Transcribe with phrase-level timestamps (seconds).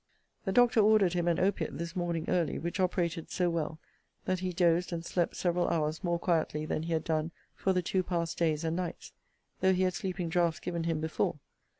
[0.45, 3.77] The doctor ordered him an opiate this morning early, which operated so well,
[4.25, 7.83] that he dosed and slept several hours more quietly than he had done for the
[7.83, 9.13] two past days and nights,
[9.59, 11.37] though he had sleeping draughts given him before.